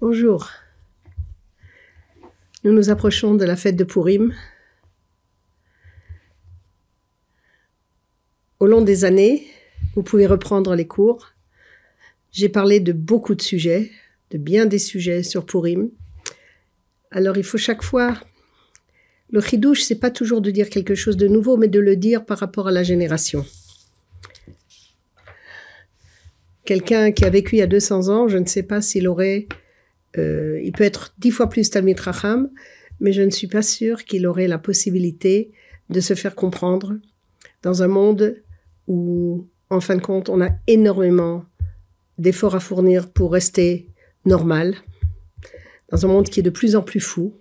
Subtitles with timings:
[0.00, 0.48] Bonjour.
[2.64, 4.34] Nous nous approchons de la fête de Purim.
[8.58, 9.46] Au long des années,
[9.94, 11.28] vous pouvez reprendre les cours.
[12.32, 13.90] J'ai parlé de beaucoup de sujets,
[14.30, 15.90] de bien des sujets sur Purim.
[17.10, 18.14] Alors il faut chaque fois
[19.32, 22.24] le chidouche, c'est pas toujours de dire quelque chose de nouveau, mais de le dire
[22.24, 23.46] par rapport à la génération.
[26.70, 29.48] Quelqu'un qui a vécu il y a 200 ans, je ne sais pas s'il aurait
[30.16, 32.48] euh, il peut être dix fois plus Talmid Racham,
[33.00, 35.50] mais je ne suis pas sûre qu'il aurait la possibilité
[35.88, 36.94] de se faire comprendre
[37.64, 38.36] dans un monde
[38.86, 41.44] où, en fin de compte, on a énormément
[42.18, 43.88] d'efforts à fournir pour rester
[44.24, 44.76] normal,
[45.88, 47.34] dans un monde qui est de plus en plus fou.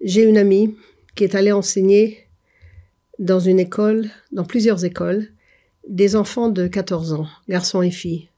[0.00, 0.76] J'ai une amie
[1.16, 2.28] qui est allée enseigner
[3.18, 5.32] dans une école, dans plusieurs écoles,
[5.88, 8.28] des enfants de 14 ans, garçons et filles.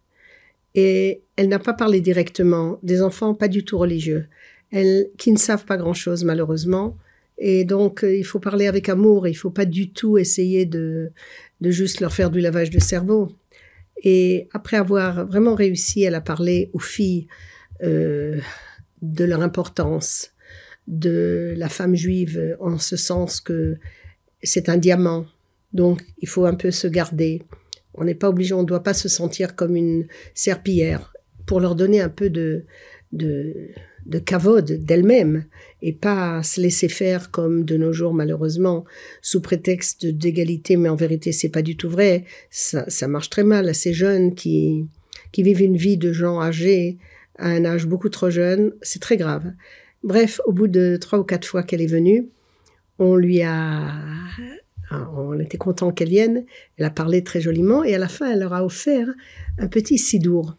[0.74, 4.26] Et elle n'a pas parlé directement des enfants pas du tout religieux,
[4.72, 6.96] qui ne savent pas grand-chose malheureusement.
[7.38, 11.10] Et donc, euh, il faut parler avec amour, il faut pas du tout essayer de,
[11.62, 13.32] de juste leur faire du lavage de cerveau.
[14.02, 17.26] Et après avoir vraiment réussi, elle a parlé aux filles
[17.82, 18.38] euh,
[19.00, 20.32] de leur importance,
[20.86, 23.78] de la femme juive en ce sens que
[24.42, 25.24] c'est un diamant.
[25.72, 27.42] Donc, il faut un peu se garder.
[27.94, 31.12] On n'est pas obligé, on ne doit pas se sentir comme une serpillière
[31.46, 32.64] pour leur donner un peu de,
[33.12, 33.70] de,
[34.06, 35.44] de cavode d'elle-même
[35.82, 38.84] et pas se laisser faire comme de nos jours malheureusement
[39.22, 40.76] sous prétexte d'égalité.
[40.76, 42.24] Mais en vérité c'est pas du tout vrai.
[42.50, 44.86] Ça, ça marche très mal à ces jeunes qui
[45.32, 46.98] qui vivent une vie de gens âgés
[47.38, 48.72] à un âge beaucoup trop jeune.
[48.82, 49.52] C'est très grave.
[50.02, 52.28] Bref au bout de trois ou quatre fois qu'elle est venue
[53.00, 53.99] on lui a
[54.90, 56.44] on était content qu'elle vienne.
[56.76, 59.08] Elle a parlé très joliment et à la fin, elle leur a offert
[59.58, 60.56] un petit sidour.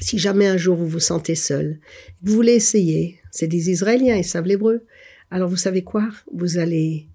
[0.00, 1.78] Si jamais un jour vous vous sentez seul,
[2.22, 4.84] vous voulez essayer, c'est des Israéliens, ils savent l'hébreu.
[5.30, 6.08] Alors vous savez quoi?
[6.32, 7.08] Vous allez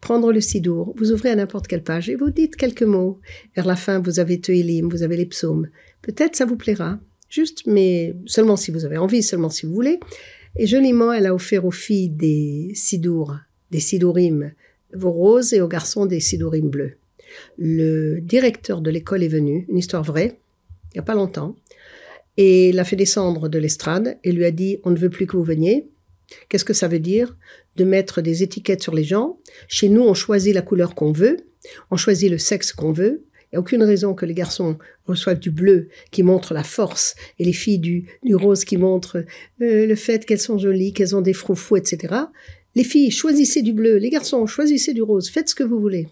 [0.00, 3.20] prendre le sidour, vous ouvrez à n'importe quelle page et vous dites quelques mots.
[3.56, 5.68] Vers la fin, vous avez Teuilim, vous avez les psaumes.
[6.02, 10.00] Peut-être ça vous plaira, juste, mais seulement si vous avez envie, seulement si vous voulez.
[10.56, 13.36] Et joliment, elle a offert aux filles des sidours,
[13.70, 14.52] des sidourim
[14.94, 16.96] roses et aux garçons des sidourim bleus.
[17.58, 20.38] Le directeur de l'école est venu, une histoire vraie,
[20.92, 21.56] il n'y a pas longtemps,
[22.36, 25.36] et l'a fait descendre de l'estrade et lui a dit on ne veut plus que
[25.36, 25.86] vous veniez.
[26.48, 27.36] Qu'est-ce que ça veut dire
[27.76, 29.38] De mettre des étiquettes sur les gens?
[29.68, 31.38] Chez nous, on choisit la couleur qu'on veut,
[31.90, 33.24] on choisit le sexe qu'on veut.
[33.52, 37.16] Il n'y a aucune raison que les garçons reçoivent du bleu qui montre la force
[37.40, 39.24] et les filles du, du rose qui montre
[39.60, 42.14] euh, le fait qu'elles sont jolies, qu'elles ont des froufous, etc.
[42.74, 43.96] Les filles, choisissez du bleu.
[43.96, 45.28] Les garçons, choisissez du rose.
[45.28, 46.08] Faites ce que vous voulez.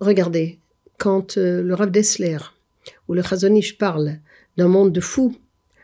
[0.00, 0.58] Regardez,
[0.98, 2.38] quand euh, le Rav Dessler
[3.08, 4.18] ou le Chazonish parle
[4.56, 5.34] d'un monde de fous,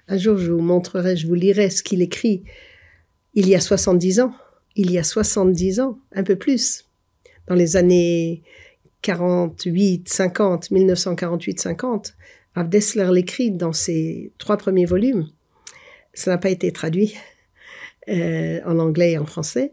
[0.09, 2.45] un jour je vous montrerai, je vous lirai ce qu'il écrit
[3.35, 4.35] il y a 70 ans,
[4.77, 6.87] il y a 70 ans, un peu plus,
[7.47, 8.43] dans les années
[9.03, 12.15] 48, 50, 1948, 50.
[12.55, 15.29] Rav Dessler l'écrit dans ses trois premiers volumes.
[16.15, 17.15] Ça n'a pas été traduit.
[18.09, 19.73] Euh, en anglais et en français,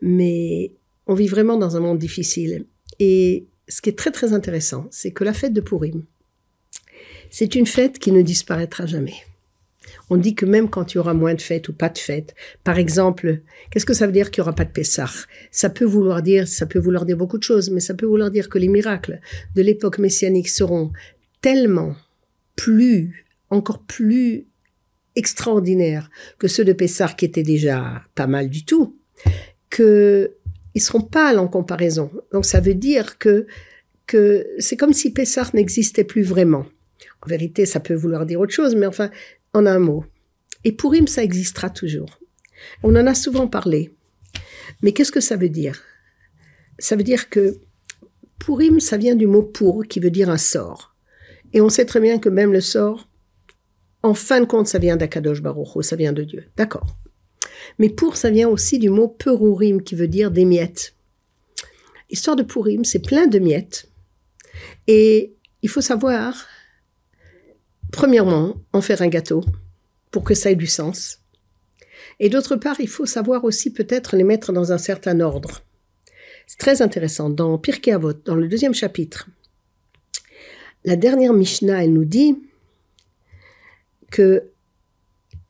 [0.00, 0.74] mais
[1.08, 2.66] on vit vraiment dans un monde difficile.
[3.00, 6.04] Et ce qui est très très intéressant, c'est que la fête de Purim,
[7.32, 9.16] c'est une fête qui ne disparaîtra jamais.
[10.08, 12.36] On dit que même quand il y aura moins de fêtes ou pas de fêtes,
[12.62, 13.40] par exemple,
[13.70, 15.10] qu'est-ce que ça veut dire qu'il y aura pas de Pessah?
[15.50, 18.30] Ça peut vouloir dire, ça peut vouloir dire beaucoup de choses, mais ça peut vouloir
[18.30, 19.18] dire que les miracles
[19.56, 20.92] de l'époque messianique seront
[21.40, 21.96] tellement
[22.54, 24.46] plus, encore plus
[25.16, 28.96] extraordinaires que ceux de Pessar qui étaient déjà pas mal du tout,
[29.70, 30.36] que
[30.74, 32.10] ils seront pâles en comparaison.
[32.32, 33.46] Donc ça veut dire que
[34.06, 36.66] que c'est comme si Pessar n'existait plus vraiment.
[37.22, 39.10] En vérité, ça peut vouloir dire autre chose, mais enfin,
[39.54, 40.04] en un mot.
[40.64, 42.20] Et Purim, ça existera toujours.
[42.82, 43.94] On en a souvent parlé.
[44.82, 45.82] Mais qu'est-ce que ça veut dire?
[46.78, 47.60] Ça veut dire que
[48.38, 50.94] Purim, ça vient du mot pour, qui veut dire un sort.
[51.52, 53.08] Et on sait très bien que même le sort,
[54.04, 56.44] en fin de compte, ça vient d'Akadosh Baruch ça vient de Dieu.
[56.56, 56.98] D'accord.
[57.78, 60.94] Mais pour, ça vient aussi du mot perurim, qui veut dire des miettes.
[62.10, 63.88] Histoire de Purim, c'est plein de miettes.
[64.86, 66.46] Et il faut savoir,
[67.92, 69.42] premièrement, en faire un gâteau
[70.10, 71.20] pour que ça ait du sens.
[72.20, 75.62] Et d'autre part, il faut savoir aussi peut-être les mettre dans un certain ordre.
[76.46, 77.30] C'est très intéressant.
[77.30, 79.28] Dans Pirkei Avot, dans le deuxième chapitre,
[80.84, 82.36] la dernière Mishnah, elle nous dit
[84.16, 84.28] que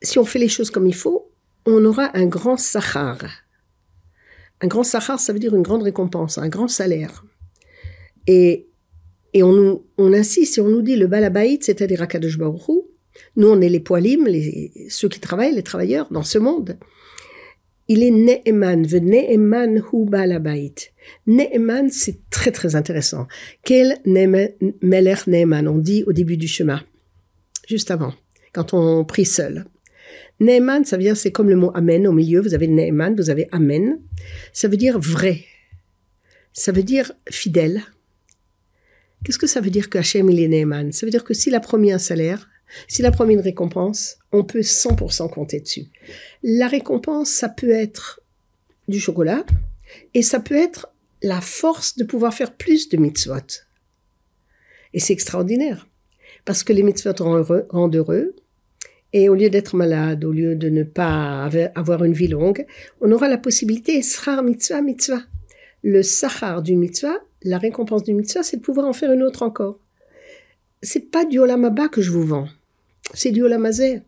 [0.01, 1.19] si on fait les choses comme il faut,
[1.65, 3.19] on aura un grand sahar.
[4.61, 7.15] Un grand sahar, ça veut dire une grande récompense, un grand salaire.
[8.27, 8.67] Et
[9.33, 12.37] Et on, on insiste et on nous dit le balabaït, c'est-à-dire Akadosh
[13.37, 16.77] nous on est les poilim, les, ceux qui travaillent, les travailleurs dans ce monde.
[17.87, 20.75] Il est Ne'eman, ve Ne'eman hu balabait.
[21.27, 23.27] Ne'eman, c'est très très intéressant.
[23.63, 26.81] Quel Meler Ne'eman, on dit au début du chemin,
[27.67, 28.13] juste avant,
[28.55, 29.65] quand on prie seul.
[30.39, 33.29] Ne'eman, ça veut dire, c'est comme le mot Amen au milieu, vous avez Ne'eman, vous
[33.29, 33.99] avez Amen.
[34.53, 35.43] Ça veut dire vrai.
[36.53, 37.83] Ça veut dire fidèle.
[39.23, 41.53] Qu'est-ce que ça veut dire que Hachem il est Ne'eman Ça veut dire que s'il
[41.53, 42.49] a promis un salaire,
[42.87, 45.87] s'il a promis une récompense, on peut 100% compter dessus.
[46.41, 48.21] La récompense, ça peut être
[48.87, 49.45] du chocolat
[50.13, 50.87] et ça peut être
[51.21, 53.63] la force de pouvoir faire plus de mitzvot.
[54.93, 55.87] Et c'est extraordinaire
[56.45, 57.15] parce que les mitzvot
[57.69, 58.35] rendent heureux,
[59.15, 62.65] et au lieu d'être malade, au lieu de ne pas avoir une vie longue,
[62.99, 65.21] on aura la possibilité, srar mitzvah, mitzvah.
[65.83, 69.41] Le sahar du mitzvah, la récompense du mitzvah, c'est de pouvoir en faire une autre
[69.41, 69.79] encore.
[70.81, 72.49] C'est pas du olamaba que je vous vends.
[73.13, 74.01] C'est du olamazé.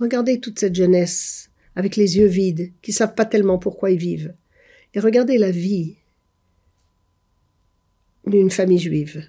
[0.00, 4.34] Regardez toute cette jeunesse, avec les yeux vides, qui savent pas tellement pourquoi ils vivent.
[4.94, 5.94] Et regardez la vie
[8.26, 9.28] d'une famille juive,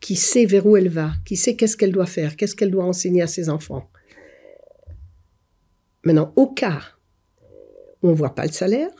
[0.00, 2.84] qui sait vers où elle va, qui sait qu'est-ce qu'elle doit faire, qu'est-ce qu'elle doit
[2.84, 3.88] enseigner à ses enfants.
[6.06, 6.82] Maintenant, au cas
[8.00, 8.92] où on ne voit pas le salaire,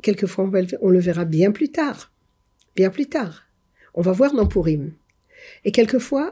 [0.00, 0.50] quelquefois
[0.80, 2.10] on, le verra bien plus tard.
[2.74, 3.44] Bien plus tard.
[3.92, 4.94] On va voir dans Purim.
[5.66, 6.30] Et quelquefois,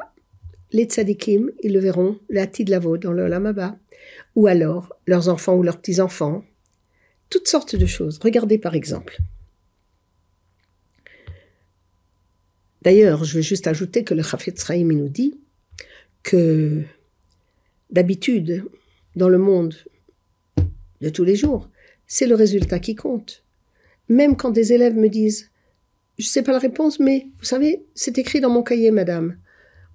[0.72, 3.76] les tzadikim, ils le verront, la tidlavo dans le lamaba.
[4.34, 6.42] Ou alors, leurs enfants ou leurs petits-enfants.
[7.28, 8.18] Toutes sortes de choses.
[8.22, 9.18] Regardez par exemple.
[12.80, 15.38] D'ailleurs, je veux juste ajouter que le Chafetz Chaim nous dit
[16.22, 16.82] que
[17.90, 18.64] d'habitude,
[19.16, 19.74] dans le monde
[21.00, 21.68] de tous les jours.
[22.06, 23.42] C'est le résultat qui compte.
[24.08, 25.50] Même quand des élèves me disent
[26.18, 29.36] Je ne sais pas la réponse, mais vous savez, c'est écrit dans mon cahier, madame.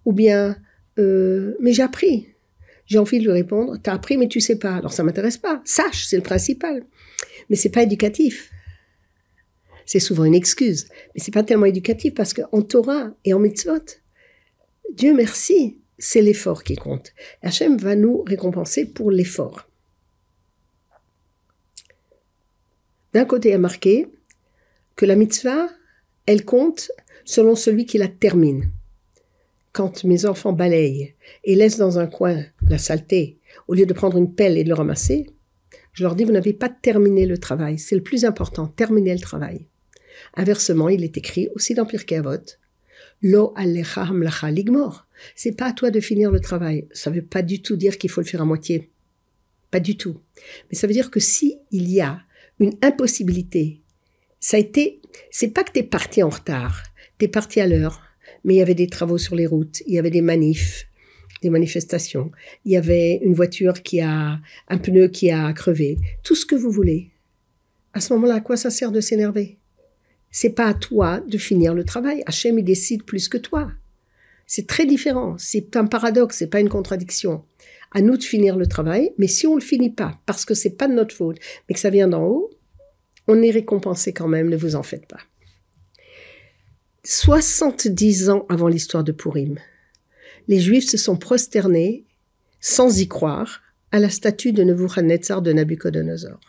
[0.06, 0.58] Ou bien
[1.00, 2.28] euh, Mais j'ai appris.
[2.86, 4.76] J'ai envie de lui répondre T'as appris, mais tu sais pas.
[4.76, 5.62] Alors ça m'intéresse pas.
[5.64, 6.84] Sache, c'est le principal.
[7.50, 8.52] Mais c'est pas éducatif.
[9.86, 10.88] C'est souvent une excuse.
[11.14, 13.86] Mais c'est pas tellement éducatif parce qu'en Torah et en mitzvot,
[14.94, 17.14] Dieu merci, c'est l'effort qui compte.
[17.44, 19.70] Hachem va nous récompenser pour l'effort.
[23.14, 24.08] D'un côté, il a marqué
[24.96, 25.68] que la mitzvah,
[26.26, 26.92] elle compte
[27.24, 28.72] selon celui qui la termine.
[29.74, 31.14] Quand mes enfants balayent
[31.44, 33.38] et laissent dans un coin la saleté,
[33.68, 35.30] au lieu de prendre une pelle et de le ramasser,
[35.94, 37.78] je leur dis, vous n'avez pas terminé le travail.
[37.78, 39.68] C'est le plus important, terminer le travail.
[40.36, 42.58] Inversement, il est écrit aussi dans Pirkei Avot,
[43.22, 45.06] Lo alecha hamlacha ligmor.
[45.36, 46.88] C'est pas à toi de finir le travail.
[46.92, 48.90] Ça veut pas du tout dire qu'il faut le faire à moitié.
[49.70, 50.20] Pas du tout.
[50.70, 52.22] Mais ça veut dire que si il y a
[52.60, 53.82] une impossibilité,
[54.40, 56.84] ça a été, c'est pas que t'es parti en retard.
[57.18, 58.02] T'es parti à l'heure.
[58.44, 59.82] Mais il y avait des travaux sur les routes.
[59.88, 60.88] Il y avait des manifs,
[61.42, 62.32] des manifestations.
[62.66, 65.98] Il y avait une voiture qui a, un pneu qui a crevé.
[66.24, 67.12] Tout ce que vous voulez.
[67.94, 69.58] À ce moment-là, à quoi ça sert de s'énerver?
[70.32, 72.24] C'est pas à toi de finir le travail.
[72.26, 73.72] Hachem, il décide plus que toi.
[74.54, 75.38] C'est très différent.
[75.38, 77.46] C'est un paradoxe, c'est pas une contradiction.
[77.92, 80.72] À nous de finir le travail, mais si on le finit pas, parce que c'est
[80.72, 81.38] pas de notre faute,
[81.70, 82.50] mais que ça vient d'en haut,
[83.30, 85.22] on est récompensé quand même, ne vous en faites pas.
[87.06, 89.58] 70 ans avant l'histoire de Purim,
[90.50, 92.04] les Juifs se sont prosternés,
[92.60, 93.62] sans y croire,
[93.94, 96.42] à la statue de Nebuchadnezzar de Nabucodonosor.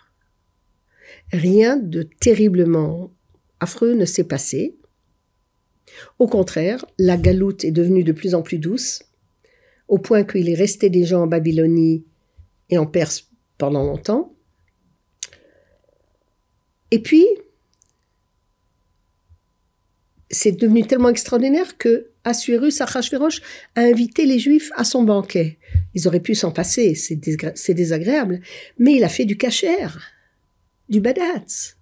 [1.32, 3.12] Rien de terriblement
[3.60, 4.74] affreux ne s'est passé.
[6.18, 9.02] Au contraire, la galoute est devenue de plus en plus douce,
[9.88, 12.04] au point qu'il est resté des gens en Babylonie
[12.70, 14.34] et en Perse pendant longtemps.
[16.90, 17.26] Et puis,
[20.30, 23.42] c'est devenu tellement extraordinaire que Assuérus Achashverosh
[23.74, 25.58] a invité les Juifs à son banquet.
[25.94, 28.40] Ils auraient pu s'en passer, c'est désagréable,
[28.78, 30.00] mais il a fait du cachère,
[30.88, 31.76] du badatz.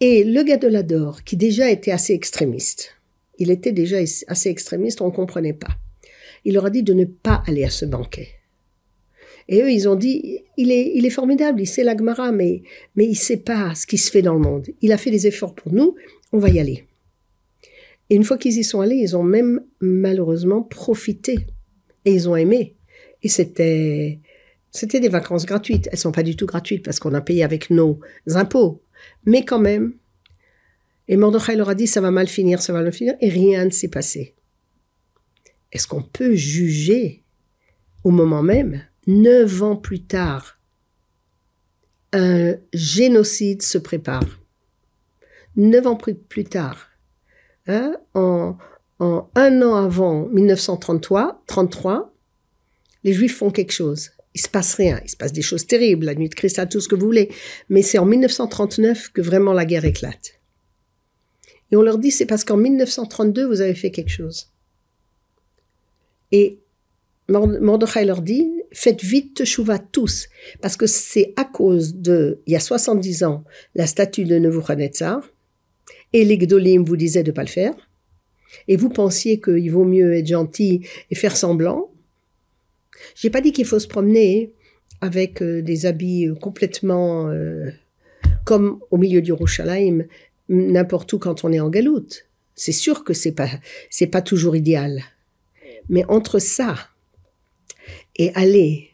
[0.00, 2.96] Et le Gadolador, qui déjà était assez extrémiste,
[3.40, 3.96] il était déjà
[4.28, 5.76] assez extrémiste, on ne comprenait pas.
[6.44, 8.28] Il leur a dit de ne pas aller à ce banquet.
[9.48, 12.62] Et eux, ils ont dit, il est, formidable, il sait l'Agmara, mais,
[12.94, 14.68] mais il sait pas ce qui se fait dans le monde.
[14.80, 15.96] Il a fait des efforts pour nous,
[16.32, 16.84] on va y aller.
[18.10, 21.36] Et une fois qu'ils y sont allés, ils ont même malheureusement profité.
[22.04, 22.76] Et ils ont aimé.
[23.22, 24.20] Et c'était,
[24.70, 25.88] c'était des vacances gratuites.
[25.90, 28.82] Elles sont pas du tout gratuites parce qu'on a payé avec nos impôts.
[29.24, 29.94] Mais quand même,
[31.10, 33.64] et Mordechai leur a dit, ça va mal finir, ça va mal finir, et rien
[33.64, 34.36] ne s'est passé.
[35.72, 37.24] Est-ce qu'on peut juger
[38.04, 40.60] au moment même, neuf ans plus tard,
[42.12, 44.40] un génocide se prépare?
[45.56, 46.86] Neuf ans plus tard,
[47.66, 48.56] hein, en,
[49.00, 52.14] un an avant 1933, 33,
[53.02, 54.10] les Juifs font quelque chose.
[54.36, 55.00] Il se passe rien.
[55.02, 57.32] Il se passe des choses terribles, la nuit de cristal, tout ce que vous voulez.
[57.68, 60.39] Mais c'est en 1939 que vraiment la guerre éclate.
[61.70, 64.48] Et on leur dit, c'est parce qu'en 1932, vous avez fait quelque chose.
[66.32, 66.58] Et
[67.28, 70.28] Mordechai leur dit, faites vite teshuva tous,
[70.60, 75.22] parce que c'est à cause de, il y a 70 ans, la statue de Nebuchadnezzar,
[76.12, 77.74] et les Gdolim vous disaient de pas le faire,
[78.66, 81.92] et vous pensiez qu'il vaut mieux être gentil et faire semblant.
[83.14, 84.52] J'ai pas dit qu'il faut se promener
[85.00, 87.70] avec euh, des habits euh, complètement euh,
[88.44, 90.06] comme au milieu du Rouchalaïm,
[90.50, 92.26] n'importe où quand on est en galoute.
[92.54, 93.48] C'est sûr que c'est pas
[94.12, 95.02] pas toujours idéal.
[95.88, 96.76] Mais entre ça
[98.16, 98.90] et aller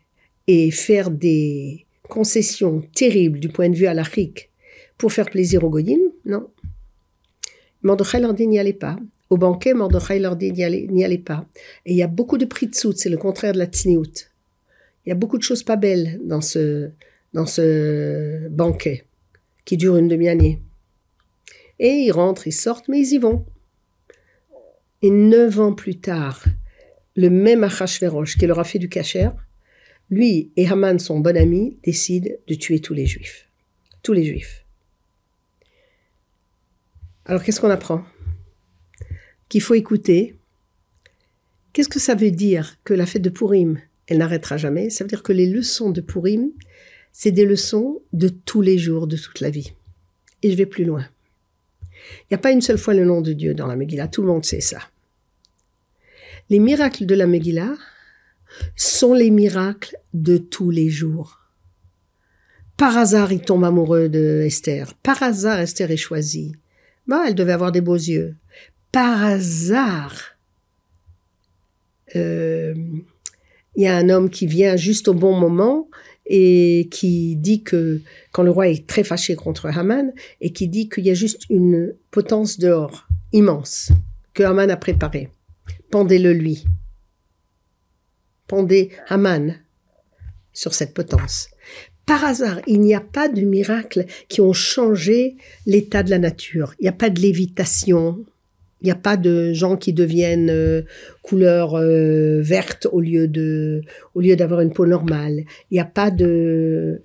[0.46, 4.50] et faire des concessions terribles du point de vue halachique
[4.98, 6.48] pour faire plaisir aux goyim, non.
[7.82, 8.96] Mordechai leur n'y allez pas.
[9.28, 11.46] Au banquet, Mordechai leur n'y allez, pas.
[11.84, 14.30] Et il y a beaucoup de prix de soute, c'est le contraire de la tsniout.
[15.04, 16.90] Il y a beaucoup de choses pas belles dans ce,
[17.32, 19.04] dans ce banquet
[19.64, 20.60] qui dure une demi-année.
[21.78, 23.44] Et ils rentrent, ils sortent, mais ils y vont.
[25.02, 26.44] Et neuf ans plus tard,
[27.14, 29.34] le même Achashverosh qui leur a fait du cachère,
[30.10, 33.48] lui et Haman, son bon ami, décident de tuer tous les juifs.
[34.02, 34.64] Tous les juifs.
[37.24, 38.04] Alors qu'est-ce qu'on apprend?
[39.48, 40.36] Qu'il faut écouter.
[41.72, 44.90] Qu'est-ce que ça veut dire que la fête de Purim, elle n'arrêtera jamais?
[44.90, 46.52] Ça veut dire que les leçons de Purim,
[47.12, 49.72] c'est des leçons de tous les jours, de toute la vie.
[50.42, 51.06] Et je vais plus loin.
[52.22, 54.22] Il n'y a pas une seule fois le nom de Dieu dans la Megillah, tout
[54.22, 54.78] le monde sait ça.
[56.48, 57.74] Les miracles de la Megillah
[58.76, 61.40] sont les miracles de tous les jours.
[62.76, 64.94] Par hasard, il tombe amoureux de Esther.
[65.02, 66.54] Par hasard, Esther est choisie.
[67.06, 68.36] Bah, elle devait avoir des beaux yeux.
[68.92, 70.36] Par hasard,
[72.14, 72.74] euh,
[73.76, 75.88] il y a un homme qui vient juste au bon moment
[76.26, 78.00] et qui dit que
[78.32, 81.42] quand le roi est très fâché contre Haman et qui dit qu'il y a juste
[81.48, 83.92] une potence d'or immense
[84.34, 85.30] que Haman a préparée.
[85.90, 86.64] Pendez-le lui.
[88.46, 89.56] Pendez Haman
[90.52, 91.48] sur cette potence.
[92.06, 96.74] Par hasard, il n'y a pas de miracles qui ont changé l'état de la nature.
[96.78, 98.24] Il n'y a pas de lévitation.
[98.82, 100.82] Il n'y a pas de gens qui deviennent euh,
[101.22, 103.82] couleur euh, verte au lieu de,
[104.14, 105.44] au lieu d'avoir une peau normale.
[105.70, 107.02] Il n'y a pas de,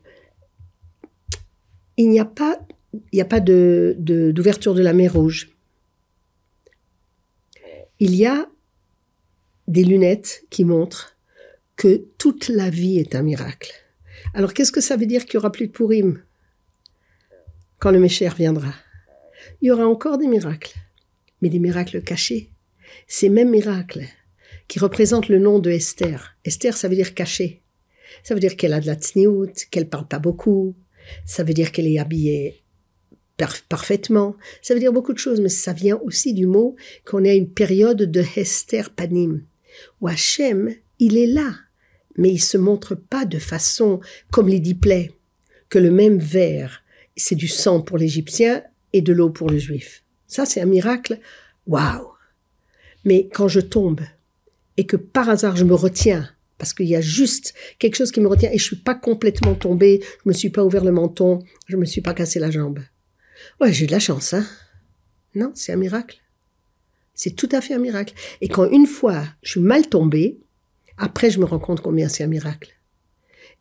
[1.97, 2.59] il n'y a pas,
[2.93, 5.55] il n'y a pas de, d'ouverture de la mer Rouge.
[7.99, 8.47] Il y a
[9.67, 11.15] des lunettes qui montrent
[11.75, 13.71] que toute la vie est un miracle.
[14.33, 16.21] Alors qu'est-ce que ça veut dire qu'il y aura plus de Pourim
[17.79, 18.73] quand le Mécher viendra
[19.61, 20.75] Il y aura encore des miracles,
[21.41, 22.49] mais des miracles cachés.
[23.07, 24.05] Ces mêmes miracles
[24.67, 26.37] qui représentent le nom de Esther.
[26.45, 27.61] Esther, ça veut dire caché.
[28.23, 30.75] Ça veut dire qu'elle a de la tsniout, qu'elle parle pas beaucoup.
[31.25, 32.57] Ça veut dire qu'elle est habillée
[33.69, 34.35] parfaitement.
[34.61, 37.33] Ça veut dire beaucoup de choses, mais ça vient aussi du mot qu'on est à
[37.33, 39.43] une période de Hester Panim,
[39.99, 41.55] où Hachem, il est là
[42.17, 43.99] mais il se montre pas de façon
[44.31, 45.11] comme les plaies,
[45.69, 46.83] que le même verre,
[47.15, 50.00] c'est du sang pour l'Égyptien et de l'eau pour le Juif.
[50.31, 51.19] Ça, c'est un miracle.
[51.67, 52.07] Waouh!
[53.03, 53.99] Mais quand je tombe
[54.77, 58.21] et que par hasard je me retiens, parce qu'il y a juste quelque chose qui
[58.21, 61.39] me retient et je suis pas complètement tombée, je me suis pas ouvert le menton,
[61.67, 62.79] je me suis pas cassé la jambe.
[63.59, 64.45] Ouais, j'ai de la chance, hein?
[65.35, 66.21] Non, c'est un miracle.
[67.13, 68.13] C'est tout à fait un miracle.
[68.39, 70.39] Et quand une fois je suis mal tombée,
[70.97, 72.71] après, je me rends compte combien c'est un miracle.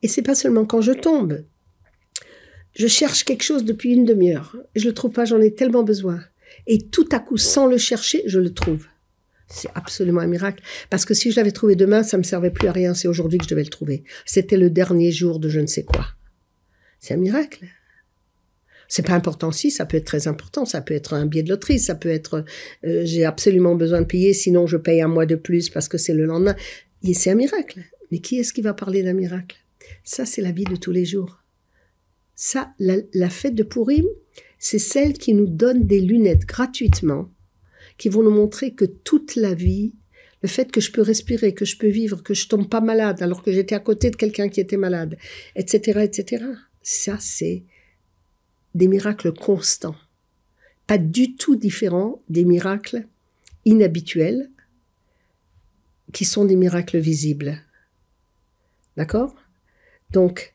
[0.02, 1.44] Et c'est pas seulement quand je tombe.
[2.74, 4.56] Je cherche quelque chose depuis une demi-heure.
[4.76, 6.20] Je le trouve pas, j'en ai tellement besoin.
[6.66, 8.86] Et tout à coup, sans le chercher, je le trouve.
[9.48, 10.62] C'est absolument un miracle.
[10.90, 12.94] Parce que si je l'avais trouvé demain, ça me servait plus à rien.
[12.94, 14.04] C'est aujourd'hui que je devais le trouver.
[14.24, 16.06] C'était le dernier jour de je ne sais quoi.
[17.00, 17.66] C'est un miracle.
[18.86, 20.64] C'est pas important si, ça peut être très important.
[20.64, 22.44] Ça peut être un billet de loterie, ça peut être
[22.84, 25.96] euh, j'ai absolument besoin de payer, sinon je paye un mois de plus parce que
[25.96, 26.56] c'est le lendemain
[27.14, 27.80] c'est un miracle.
[28.10, 29.56] Mais qui est-ce qui va parler d'un miracle?
[30.04, 31.42] Ça, c'est la vie de tous les jours.
[32.34, 34.06] Ça, la, fête de Purim,
[34.60, 37.30] c'est celle qui nous donne des lunettes gratuitement,
[37.96, 39.94] qui vont nous montrer que toute la vie,
[40.42, 43.22] le fait que je peux respirer, que je peux vivre, que je tombe pas malade
[43.22, 45.16] alors que j'étais à côté de quelqu'un qui était malade,
[45.56, 46.44] etc., etc.
[46.82, 47.64] Ça, c'est
[48.74, 49.96] des miracles constants.
[50.86, 53.06] Pas du tout différents des miracles
[53.64, 54.50] inhabituels
[56.12, 57.62] qui sont des miracles visibles.
[58.98, 59.34] D'accord?
[60.10, 60.54] Donc,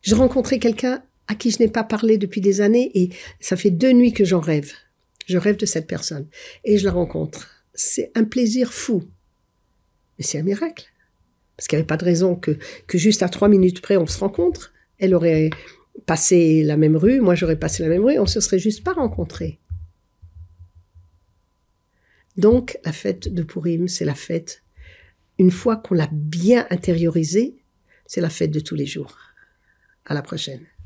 [0.00, 3.70] j'ai rencontré quelqu'un à qui je n'ai pas parlé depuis des années et ça fait
[3.70, 4.72] deux nuits que j'en rêve.
[5.26, 6.28] Je rêve de cette personne
[6.64, 7.50] et je la rencontre.
[7.74, 9.04] c'est un plaisir fou.
[10.18, 10.86] Mais c'est un miracle.
[11.56, 12.58] Parce qu'il n'y avait pas de raison que,
[12.92, 14.72] juste à trois minutes près, on se rencontre.
[14.98, 15.50] Elle aurait
[16.06, 18.92] passé la même rue, moi j'aurais passé la même rue, on se serait juste pas
[18.92, 19.60] rencontrés.
[22.36, 24.64] Donc, la fête de Purim, c'est la fête,
[25.38, 27.56] une fois qu'on l'a bien intériorisée,
[28.06, 29.16] c'est la fête de tous les jours.
[30.04, 30.66] À la prochaine.